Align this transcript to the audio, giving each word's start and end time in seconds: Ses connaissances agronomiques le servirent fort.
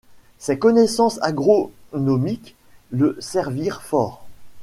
Ses 0.39 0.57
connaissances 0.57 1.19
agronomiques 1.21 2.55
le 2.89 3.15
servirent 3.19 3.83
fort. 3.83 4.25